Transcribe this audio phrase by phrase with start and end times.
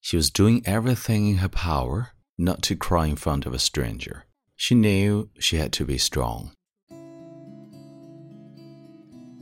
[0.00, 4.24] She was doing everything in her power not to cry in front of a stranger.
[4.56, 6.50] She knew she had to be strong.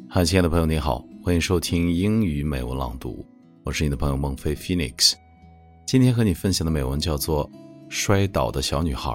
[0.08, 3.26] 嗨，亲爱的朋友，你好，欢迎收听英语美文朗读，
[3.64, 5.14] 我是你的朋友孟非 Phoenix。
[5.86, 7.48] 今天和你分享的美文叫做《
[7.88, 9.10] 摔倒的小女孩》。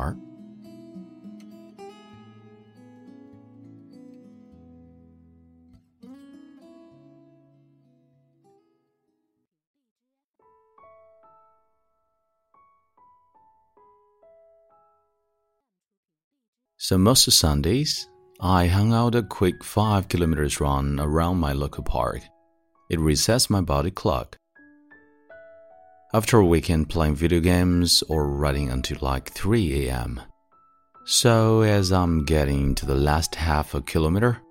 [16.85, 18.11] So most Sundays,
[18.43, 22.21] I hung out a quick 5 kilometers run around my local park.
[22.91, 24.37] It resets my body clock.
[26.13, 30.21] After a weekend playing video games or writing until like 3 a.m.
[31.07, 34.43] So as I'm getting to the last half a kilometer,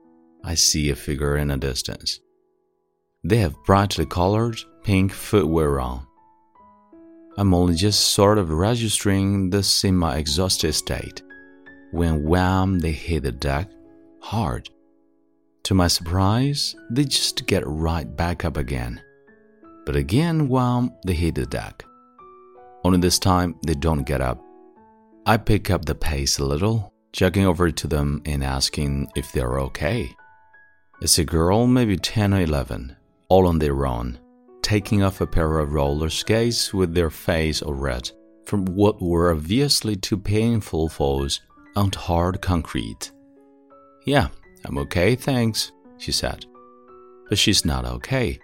[0.43, 2.19] I see a figure in the distance.
[3.23, 6.07] They have brightly colored pink footwear on.
[7.37, 11.21] I'm only just sort of registering this in my exhausted state
[11.93, 13.69] when wham they hit the deck
[14.19, 14.67] hard.
[15.65, 18.99] To my surprise, they just get right back up again.
[19.85, 21.85] But again, wham, they hit the deck.
[22.83, 24.43] Only this time, they don't get up.
[25.27, 29.59] I pick up the pace a little, jogging over to them and asking if they're
[29.59, 30.09] okay.
[30.99, 32.95] It's a girl, maybe 10 or 11,
[33.29, 34.19] all on their own,
[34.63, 38.09] taking off a pair of roller skates with their face all red
[38.45, 41.39] from what were obviously two painful falls
[41.75, 43.11] onto hard concrete.
[44.05, 44.27] Yeah,
[44.65, 46.45] I'm okay, thanks, she said.
[47.29, 48.39] But she's not okay.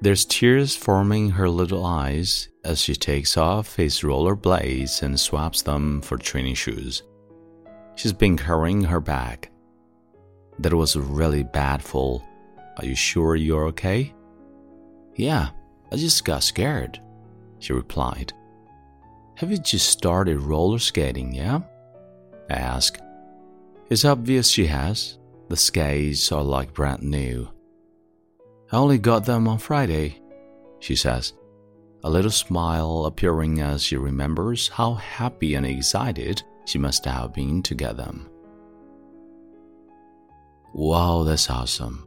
[0.00, 5.62] There's tears forming her little eyes as she takes off his roller blades and swaps
[5.62, 7.02] them for training shoes.
[7.94, 9.50] She's been carrying her bag.
[10.58, 12.24] That was a really bad fall.
[12.78, 14.12] Are you sure you're okay?
[15.14, 15.50] Yeah,
[15.92, 17.00] I just got scared,
[17.58, 18.32] she replied.
[19.36, 21.60] Have you just started roller skating, yeah?
[22.52, 22.98] I ask.
[23.88, 25.18] It's obvious she has.
[25.48, 27.48] The skates are like brand new.
[28.70, 30.20] I only got them on Friday,
[30.80, 31.32] she says,
[32.04, 37.62] a little smile appearing as she remembers how happy and excited she must have been
[37.64, 38.28] to get them.
[40.74, 42.06] Wow, that's awesome.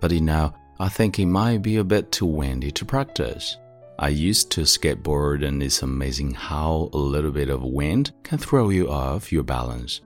[0.00, 3.56] But you know, I think it might be a bit too windy to practice.
[3.98, 8.70] I used to skateboard, and it's amazing how a little bit of wind can throw
[8.70, 10.00] you off your balance.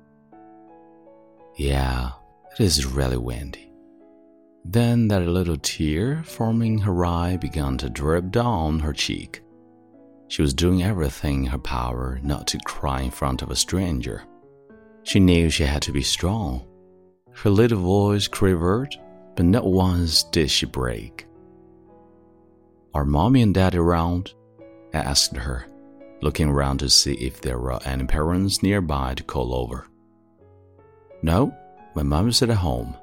[1.57, 2.11] Yeah,
[2.53, 3.73] it is really windy.
[4.65, 9.43] Then that little tear forming her eye began to drip down her cheek.
[10.29, 14.25] She was doing everything in her power not to cry in front of a stranger.
[15.05, 16.67] She knew she had to be strong.
[17.33, 18.97] Her little voice quivered,
[19.37, 21.26] but not once did she break.
[22.97, 24.33] Are mommy and daddy around?
[24.95, 25.67] I asked her,
[26.23, 29.87] looking around to see if there were any parents nearby to call over.
[31.21, 31.55] No,
[31.95, 32.97] my mom is at home.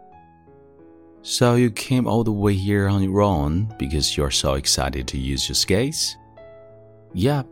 [1.22, 5.20] So you came all the way here on your own because you're so excited to
[5.20, 6.16] use your skates?
[7.14, 7.46] Yep.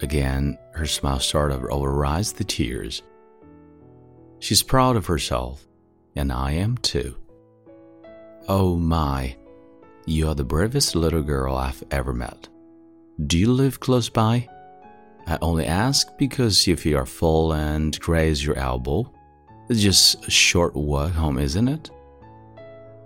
[0.00, 3.02] Again, her smile sort of overrides the tears.
[4.38, 5.66] She's proud of herself,
[6.16, 7.14] and I am too.
[8.48, 9.36] Oh my,
[10.06, 12.48] you're the bravest little girl I've ever met.
[13.26, 14.48] Do you live close by?
[15.26, 19.10] I only ask because if you are full and graze your elbow,
[19.68, 21.90] it's just a short walk home, isn't it?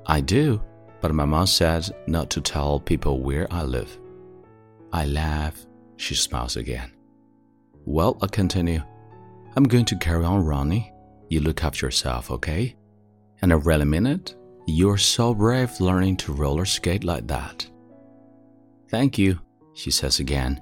[0.07, 0.61] I do,
[1.01, 3.97] but my mom said not to tell people where I live.
[4.93, 5.67] I laugh.
[5.97, 6.91] She smiles again.
[7.85, 8.83] Well, I continue.
[9.55, 10.93] I'm going to carry on running.
[11.29, 12.77] You look after yourself, okay?
[13.43, 14.35] And I really mean it.
[14.71, 17.67] You're so brave learning to roller skate like that.
[18.91, 19.41] Thank you,
[19.73, 20.61] she says again.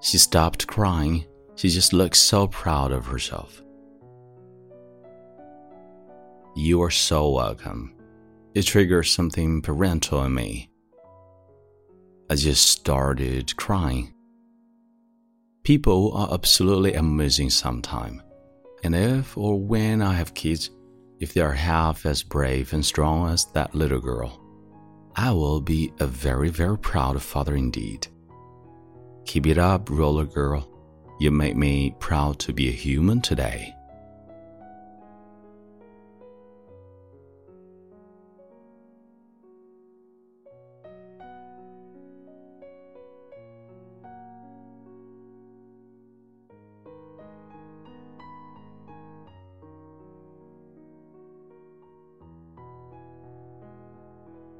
[0.00, 1.24] She stopped crying.
[1.54, 3.62] She just looks so proud of herself.
[6.56, 7.94] You are so welcome.
[8.54, 10.68] It triggers something parental in me.
[12.28, 14.14] I just started crying.
[15.62, 18.20] People are absolutely amazing sometimes.
[18.82, 20.70] And if or when I have kids,
[21.20, 24.40] if they are half as brave and strong as that little girl,
[25.16, 28.06] I will be a very, very proud father indeed.
[29.24, 30.68] Keep it up, roller girl.
[31.20, 33.74] You make me proud to be a human today.